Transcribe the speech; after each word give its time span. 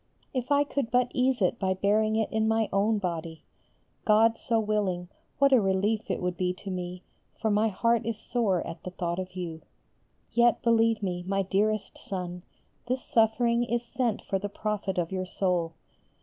If 0.33 0.51
I 0.51 0.63
could 0.63 0.89
but 0.89 1.11
ease 1.13 1.43
it 1.43 1.59
by 1.59 1.75
bearing 1.75 2.15
it 2.15 2.31
in 2.31 2.47
my 2.47 2.69
own 2.73 2.97
body! 2.97 3.43
God 4.03 4.35
so 4.39 4.59
willing, 4.59 5.09
what 5.37 5.53
a 5.53 5.61
relief 5.61 6.09
it 6.09 6.23
would 6.23 6.35
be 6.37 6.53
to 6.53 6.71
me, 6.71 7.03
for 7.39 7.51
my 7.51 7.67
heart 7.67 8.03
is 8.03 8.17
sore 8.17 8.65
at 8.65 8.81
the 8.81 8.89
thought 8.89 9.19
of 9.19 9.35
you. 9.35 9.61
Yet, 10.31 10.63
believe 10.63 11.03
me, 11.03 11.23
my 11.27 11.43
dearest 11.43 11.99
Son, 11.99 12.41
this 12.87 13.03
suffering 13.03 13.63
is 13.63 13.85
sent 13.85 14.23
for 14.23 14.39
the 14.39 14.49
profit 14.49 14.97
of 14.97 15.11
your 15.11 15.27
soul. 15.27 15.73